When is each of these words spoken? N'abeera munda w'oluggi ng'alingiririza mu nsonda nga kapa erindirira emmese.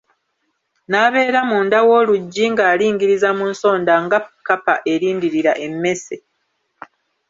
N'abeera 0.89 1.39
munda 1.49 1.77
w'oluggi 1.87 2.45
ng'alingiririza 2.51 3.29
mu 3.37 3.45
nsonda 3.53 3.93
nga 4.05 4.19
kapa 4.47 4.75
erindirira 4.93 5.53
emmese. 5.65 6.15